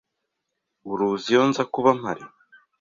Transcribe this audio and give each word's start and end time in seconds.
Uruzi 0.89 1.27
iyo 1.31 1.41
nzakuba 1.49 1.89
mpari 1.99 2.23